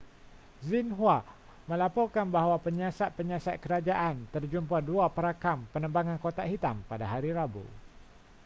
[0.69, 1.17] xinhua
[1.69, 7.61] melaporkan bahwa penyiasat-penyiasat kerajaan terjumpa dua perakam penerbangan kotak hitam pada hari rabu